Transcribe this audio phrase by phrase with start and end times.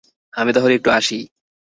[0.33, 1.19] আমি তাহলে একটু আসি।